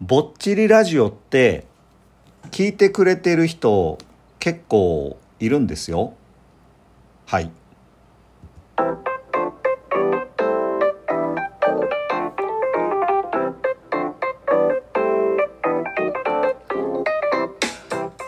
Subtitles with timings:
[0.00, 1.66] ぼっちりラジオって
[2.50, 3.98] 聞いてくれてる人
[4.38, 6.14] 結構いるんですよ。
[7.26, 7.50] はい。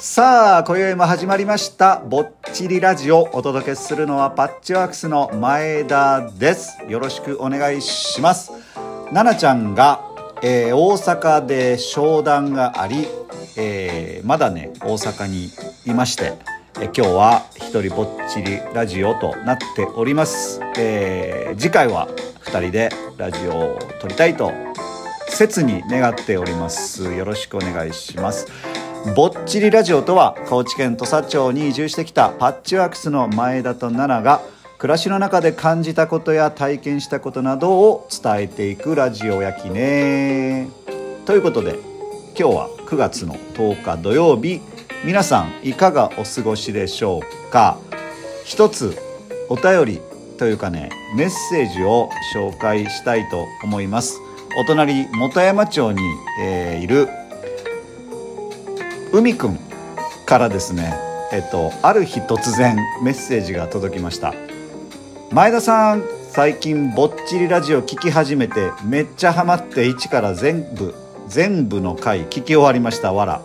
[0.00, 2.00] さあ今宵も始まりました。
[2.00, 3.28] ぼっちりラジオ。
[3.32, 6.82] お届けするのはパッチワークスの前田です。
[6.88, 8.50] よろしくお願いします。
[9.12, 10.09] 奈々ちゃんが、
[10.42, 13.06] えー大阪で商談があり、
[13.56, 15.50] えーまだね大阪に
[15.86, 16.34] いまして、
[16.80, 22.08] えー今日は一人ぼっちりラジオとなっております、えー次回は
[22.40, 24.52] 二人でラジオを撮りたいと
[25.28, 27.04] 切に願っております。
[27.14, 28.46] よろしくお願いします。
[29.16, 34.42] ぼっちりラジオとは高知県土佐町に移住してきたパッチワークスの前田と奈々が
[34.80, 40.70] 暮らしの中で感じたことや体験したことなどを伝えていくラジオやきね。
[41.26, 41.78] ということで
[42.34, 44.62] 今日は9月の10日土曜日
[45.04, 47.76] 皆さんいかがお過ごしでしょうか？
[48.46, 48.96] 一つ
[49.50, 50.00] お便り
[50.38, 54.18] というかねメッセージを紹介したいと思います。
[54.58, 56.00] お隣本山町に、
[56.42, 57.06] えーいる
[59.12, 59.58] 海くん
[60.24, 60.94] からですね
[61.32, 64.32] えっとある日突然メッセージが届きました。
[65.32, 70.92] 前田さん最近ぼっちりラジオ聞き始めてめっちゃハマって一から全部
[71.28, 73.40] 全部の回聞き終わりましたわら。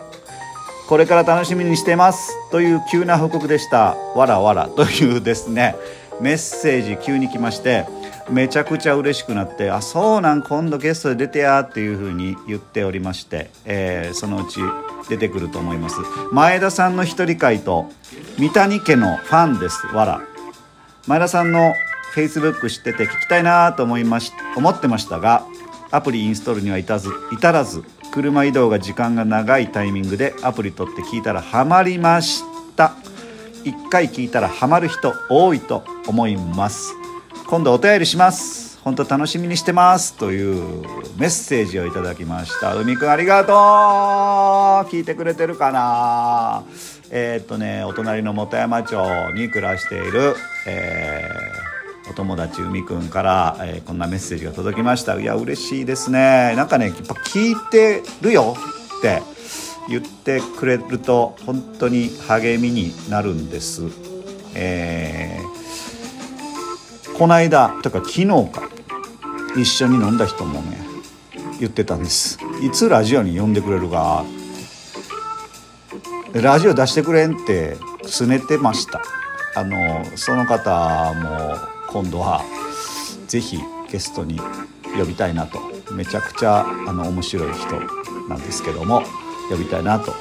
[0.89, 3.95] これから楽しみにしてますという急な報告でした。
[4.15, 5.75] わらわらというですね
[6.19, 7.85] メッセージ急に来まして
[8.31, 14.59] めちゃくちゃ嬉しくなってあそうなん今度ゲストで出てやっていう風に言っておりまして、えーそのうち
[15.07, 15.97] 出てくると思います。
[16.31, 17.91] 前田さんの一人会と
[18.39, 20.34] 三谷家のファンですわら。
[21.07, 21.73] 前田さんの
[22.13, 25.45] Facebook 知ってて聞きたいなと思いまし思ってましたが
[25.91, 32.43] アプリインストールには至ず至らず車移動が時間が長いタイミングでアプリ取って聞いたらハマりまし
[32.75, 32.93] た。
[33.65, 36.93] 1回聞いたらハマる人多いと思います。
[37.47, 38.74] 今度お便りします。
[38.85, 40.83] 本当楽しみにしてますという
[41.17, 42.75] メッセージをいただきました。
[42.75, 43.55] 海くんありがとう。
[44.93, 46.63] 聞いてくれてるかな？
[47.09, 48.95] えーっとねお隣の本山町
[49.33, 50.35] に暮らしている、
[50.67, 55.19] えーお友達海くんから、えーこんなメッセージが届きました。
[55.19, 56.53] いや嬉しいですね。
[56.55, 58.55] なんかねやっぱ聞いてるよ。
[58.99, 59.23] って
[59.89, 63.81] 言ってくれると本当に励みになるんです。
[64.53, 65.45] えー
[67.17, 68.69] この間とか昨日か。
[69.55, 70.77] 一緒に飲んだ人もね
[71.59, 72.37] 言ってたんです。
[72.61, 74.25] いつラジオに呼んでくれるか。
[76.33, 79.01] ラジオ出してくれんってすねてました。
[79.55, 81.55] あのその方も
[81.89, 82.41] 今度は
[83.27, 83.57] ぜひ
[83.89, 84.39] ゲストに
[84.97, 85.59] 呼びたいなと。
[85.93, 87.79] めちゃくちゃあの面白い人
[88.27, 89.03] なんですけども
[89.49, 90.13] 呼びたいなと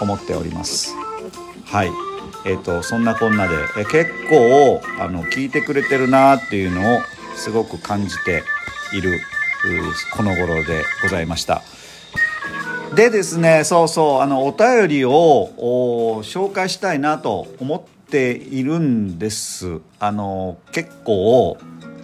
[0.00, 0.94] 思っております。
[1.64, 1.90] はい。
[2.44, 3.54] えー、とそんなこんなで。
[3.78, 7.00] え結構あの聞いてくれてるなっていうのを
[7.36, 8.42] すごく感じて
[8.92, 9.20] いる
[10.14, 11.62] この頃でございました
[12.94, 21.56] でですねそうそうあのお便りをお紹介したいなと思っているんですあの結構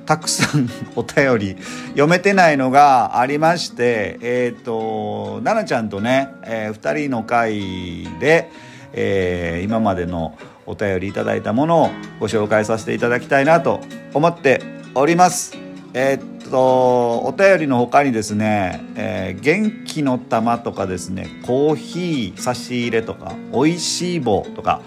[0.07, 1.57] たくさん お便り
[1.91, 8.51] 読めてないのがありましてえっ、と奈々ちゃんとね、え2人の会で、
[8.93, 10.37] えー今までの
[10.67, 13.81] お便りいただいたものをご紹介させていただきたいなと
[14.15, 14.63] 思って
[14.95, 15.57] おります。
[15.95, 24.81] えーとお便りの他にですね、えー元気の玉とかですねコーヒー差し入れとかおいしい棒とか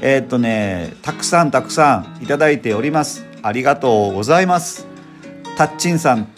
[0.00, 3.26] えーっとねたくさんたくさんいただいております。
[3.42, 4.86] ありがとうございます。
[5.56, 6.28] たっちんさん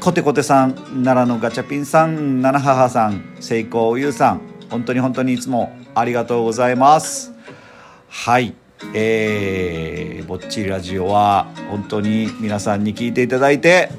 [0.00, 7.32] コテコテさん奈良のガチャピンさん七母さんセイコーゆうさん本当に本当にいつもありがとうございます。
[8.08, 8.54] はい。
[8.92, 13.90] えー、ぼっちりラジオは本当に皆さんに聞いていただいて、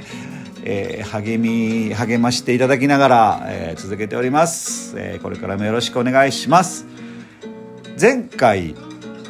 [0.64, 6.86] えー励み励ましていただきながら、えー続けております、えーこれからもよろしくお願いします。
[8.00, 8.76] 前回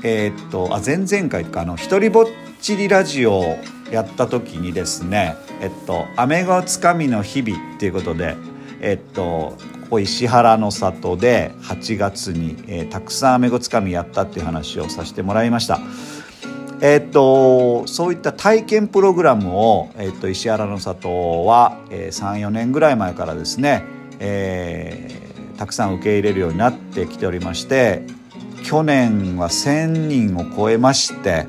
[0.04, 2.26] えーっとあ前々回かあの一人ぼっ
[2.62, 3.58] ちりラジオ
[3.92, 8.36] やった時にですねえっと「アメゴつかみの日々」っていうことで
[8.82, 15.80] えっとここ石原の里で8月に、えーたくさんアメゴつかみやったっていう話をさせてもらいました。
[16.82, 23.84] えっとそういった体験プログラムを、えっと石原の里は、えー、34年ぐらい前からですね、
[24.20, 25.26] えー
[25.58, 28.04] たくさん受け入れるようになってきておりまして
[28.66, 31.48] 去年は1,000人を超えまして、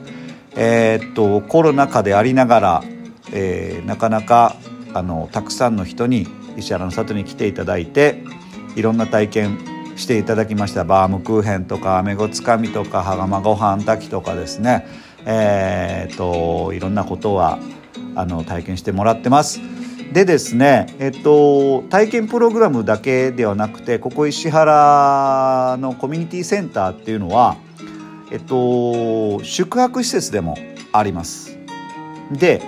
[0.54, 2.84] えーっとコロナ禍でありながら、
[3.32, 4.56] えーなかなか
[4.94, 8.22] あのたくさんの人に石原の里に来ていただいて
[8.74, 9.58] いろんな体験
[9.96, 14.86] していただきましたバームクーヘンとかアメゴつかみとか羽釜ご飯炊きとかですね
[15.24, 17.58] えー、っといろんなことは
[18.14, 19.60] あの体験してもらってます。
[20.12, 27.56] でですね、えっと、体験プログラムだけではなくてここ石原のコミュニティセンターっていうのは、
[28.30, 30.56] えっと、宿泊施設でも
[30.92, 31.58] あります。
[32.30, 32.62] で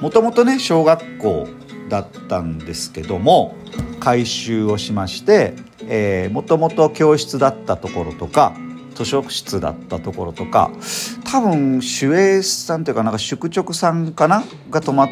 [0.00, 1.48] もともとね小学校
[1.88, 3.54] だったんですけども
[4.00, 5.54] 改修をしまして
[6.30, 8.56] もともと教室だったところとか
[8.94, 10.70] 図書室だったところとか
[11.30, 15.08] 多分守衛さんというかなんか宿直さんかなが泊まっ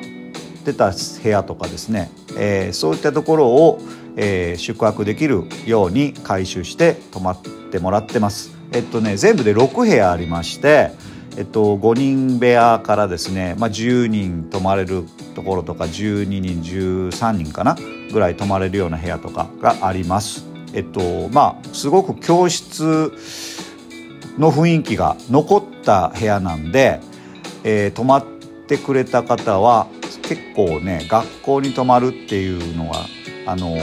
[0.65, 3.79] てた部屋とかですね、えー、そういったところを、
[4.17, 8.56] えー、宿泊できるように改修して泊まってもらってます。
[8.73, 10.91] えっとね全部で6部屋ありまして
[11.37, 15.05] えっと、5人部屋からですね、まあ、10人泊まれる
[15.35, 17.77] ところとか12人13人かな
[18.13, 20.47] ぐらい泊まれるような部屋とかがあります。
[20.73, 23.13] えっとまあすごく教室
[24.39, 27.01] の雰囲気が残った部屋なんで、
[27.63, 28.27] えー、泊まっ
[28.67, 29.87] てくれた方は
[30.23, 33.07] 結構ね学校に泊まるっていうのが
[33.47, 33.77] あの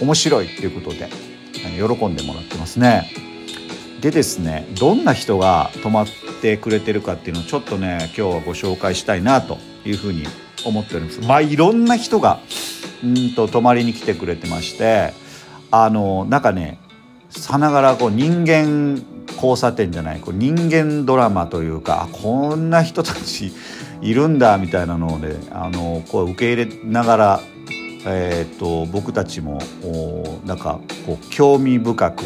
[0.00, 1.08] 面白いっていうことで
[1.52, 3.27] 喜んでもらってますね。
[4.00, 6.06] でですねどんな人が泊まっ
[6.40, 10.24] てくれてるかっていうのをちょっとね今日はご紹介したいなというふうに
[10.64, 11.20] 思っております。
[11.20, 12.40] まあいろんな人が
[13.02, 15.12] うんと泊まりに来てくれてまして
[15.70, 16.78] あのなんかね
[17.30, 19.02] さながらこう人間
[19.34, 23.52] 交差点じゃないこう人間ドラマというかこんな人たち
[24.00, 27.40] いるんだみたいなのであのこう受け入れながら、
[28.06, 29.60] えーと、僕たちも
[30.46, 32.22] なんかこう興味深く、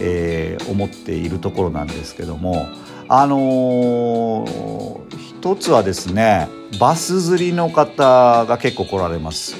[0.00, 2.66] えー、思っているところなんですけども
[3.08, 6.48] あのー、一つはですね
[6.78, 9.56] バス釣りの方が結構来られます。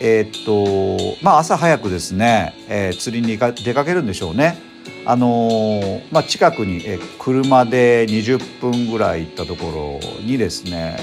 [0.00, 4.58] えー、っとまあ朝早くですね、えー、釣りに出かけるんでしょうね。
[5.06, 10.96] あのー、まあ、近くに、え車で20分ぐらい行ったところにですね、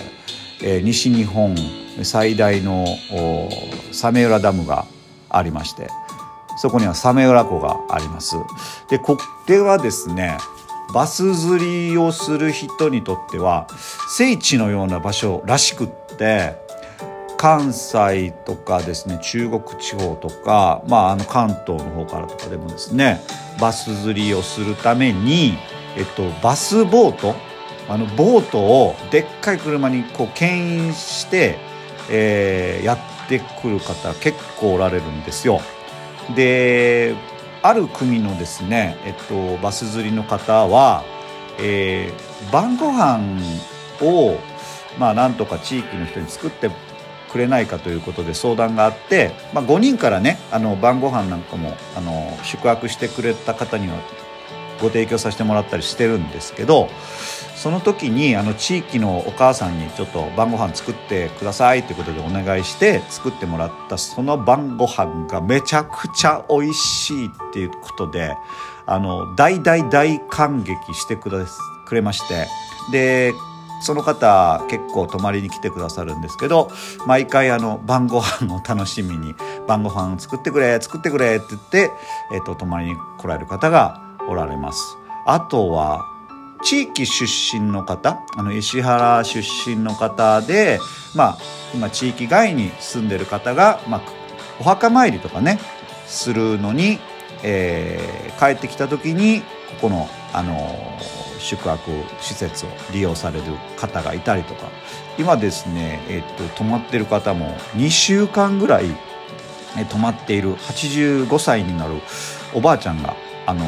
[0.64, 1.56] えー、西日本
[2.04, 2.86] 最大の
[3.92, 4.86] 早明浦ダムが
[5.30, 5.88] ありまして
[6.62, 8.36] そこには早明浦湖があります。
[8.88, 9.18] でこ
[9.48, 10.38] れはですね
[10.94, 13.66] バス釣りをする人にとっては
[14.16, 16.56] 聖地のような場所らしくって
[17.36, 23.22] 関西とかですね中国地方とか、まあ、あの関東の方からとかでもですね
[23.60, 25.58] バス釣りをするために、
[25.98, 27.34] えっと、バスボート
[27.90, 31.58] あのボートをでっかい車にこう牽引して、
[32.12, 32.94] えー、や
[33.26, 35.60] ってくる方結構おられるんですよ。
[36.36, 37.16] で
[37.62, 41.04] ある組のですね、えっと、バス釣りの方は、
[41.60, 43.40] えー、晩ご飯
[44.02, 44.38] を
[44.98, 46.72] まあなんとか地域の人に作って
[47.32, 53.96] くれないかということで相談があって、まあ、5人からねあの晩ご飯なんかもあの宿泊してくれた方には
[54.82, 56.90] ご提供させてもらったりしてるんですけど
[57.56, 68.36] その時にあの地域のお母さんにちょっと晩ご飯作ってくださいということでお願いして作ってもらったその晩ご飯がめちゃくちゃ美味しいっていうことで
[68.88, 71.46] あの大大大感激してくだ
[71.86, 72.48] くれまして
[72.92, 73.34] で
[73.82, 76.72] その方結構泊まりに来てくださるんですけど
[77.06, 79.36] 毎回あの晩ご飯を楽しみに
[79.68, 81.92] 晩ご飯作ってくれ作ってくれって言って、
[82.34, 84.98] えーと、泊まりに来られる方がおられます。
[85.26, 86.06] あとは
[86.64, 90.80] 地域出身の方あの石原出身の方で
[91.16, 91.38] まあ
[91.74, 94.02] 今地域外に住んでる方が、まあ、
[94.60, 95.60] お墓参りとかね
[96.06, 97.00] するのに、
[97.44, 99.46] えー、帰ってきた時にこ
[99.82, 103.44] このあのー宿泊施設を利用される
[103.78, 104.70] 方がいたりとか
[105.18, 108.86] 今ですね、えっと、泊まってる方も2週間ぐらい
[109.90, 111.96] 泊まっている85歳になる
[112.54, 113.66] おばあちゃんが、あの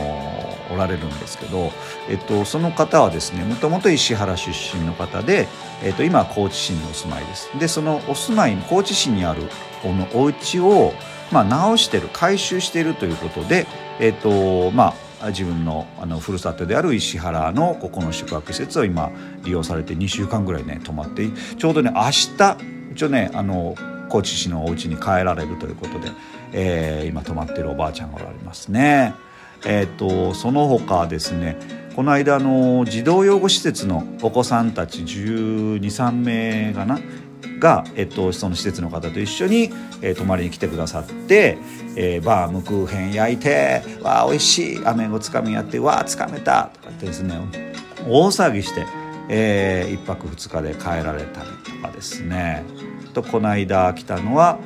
[0.71, 1.71] おられるんですけど、
[2.09, 5.47] えっと、その方はですねもともと石原出身の方で、
[5.83, 7.49] えっと、今は高知市にお住まいです。
[7.59, 9.43] でそのお住まい高知市にある
[9.81, 10.93] このお家を
[11.33, 13.65] まあ、直してる改修しているということで、
[13.99, 19.11] えっとまあ、自分のあのふるさとである石原のここの宿泊施設を今
[19.43, 21.27] 利用されて2週間ぐらいね泊まって
[21.57, 22.01] ちょうどね明
[22.37, 22.57] 日
[22.91, 23.75] 一応ねあの
[24.09, 26.11] 高知市のお家に帰られるということで、
[26.51, 29.15] えー、今泊まってるおばあちゃんがおられますね。
[29.65, 31.57] えーと、その他ですね
[31.95, 36.99] この間の児童養護施設のお子さんたち1 2 3名かな
[37.59, 39.69] が、えっと、その施設の方と一緒に、
[40.01, 41.57] えー、泊まりに来てくださって、
[41.95, 47.39] えー、バームクーヘン焼いて「わあ美味しい飴をつかみやってわあつかめた」とかってですね
[48.07, 48.85] 大騒ぎして、
[49.29, 52.63] えー、1泊2日で帰られたりとかですね。
[53.13, 54.57] とこの間来たのは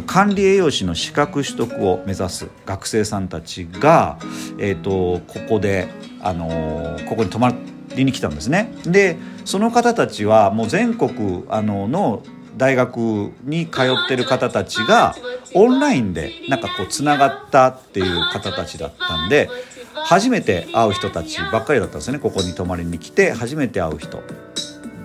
[0.00, 4.18] 管理栄養士の資格取得を目指す学生さんたちが、
[4.58, 5.88] えーと、ここで、
[6.20, 7.52] あのー、ここに泊ま
[7.94, 8.72] りに来たんですね。
[8.86, 12.22] でその方たちはもう全国あのの
[12.56, 15.14] 大学に通ってる方たちが
[15.54, 19.48] オンラインでなんかこうつながったっていう方たちだったんで
[19.94, 24.22] 初めて会う人たちばっかりだったんですねここに泊まりに来て初めて会う人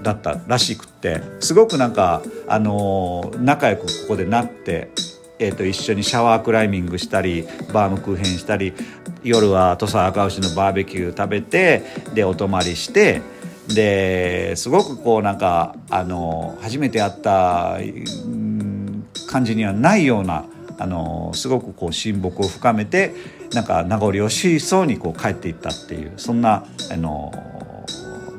[0.03, 4.89] だったらしくってすごくなんか、あのー、仲良くここでなって、
[5.39, 8.73] えー、と一緒にシャワークライミングしたりバームクーヘンしたり
[9.23, 13.21] 夜は土佐赤牛のバーベキュー食べてでお泊まりして
[13.67, 17.77] ですごくこうなんか、あの、初めて会った
[19.27, 20.45] 感じにはないような
[20.79, 23.13] あのすごくこう親睦を深めて
[23.53, 27.31] なんか名残惜しそうにこう帰っていったっていうそんなあの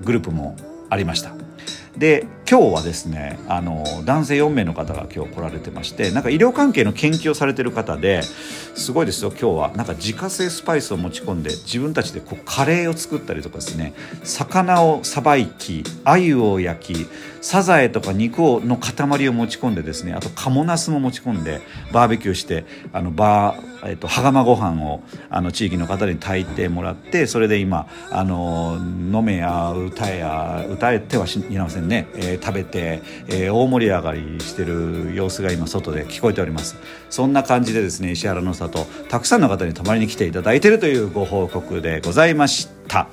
[0.05, 0.57] グループも
[0.89, 1.48] ありました。
[1.97, 9.73] で今日はですねあの男性4名の方が今日来られてましてなんか医療関係の研究をされてる方ですごいですよ今日は。
[9.77, 13.93] なんか自家製スパイスを持ち込んで自分たちでこうカレーを作ったりとかですね
[14.25, 17.07] 魚をさばいき鮎を焼き
[17.43, 21.61] サザエとか肉をの塊を持ち込んでですねあとカモナスも持ち込んで
[21.93, 36.77] バーベキューしてあのバー、えっと、羽釜ご飯をあの地域の方に炊いてもらってそれで今あの飲めや歌えや歌えてはしいませんね、えー、食べて、えー、大盛り上がりしてる様子が今外で聞こえております
[37.11, 43.09] そんな感じでですね石原の里たくさんの方に泊まりに来ていただいているというご報告でございました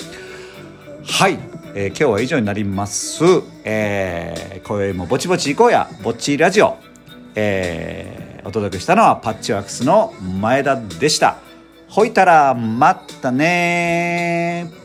[1.07, 3.21] はいえー、今日は以上になります。
[3.65, 6.77] えー、今宵もぼちぼち行こうや、ぼっちラジオ。
[7.35, 11.35] えー、お届けしたのはパッチワークスの前田でした。
[11.89, 14.84] ほいたら、またね